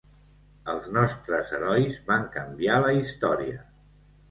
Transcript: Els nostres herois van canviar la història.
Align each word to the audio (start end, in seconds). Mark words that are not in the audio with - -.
Els 0.71 0.87
nostres 0.95 1.51
herois 1.59 2.01
van 2.09 2.27
canviar 2.39 2.83
la 2.87 2.97
història. 3.03 3.63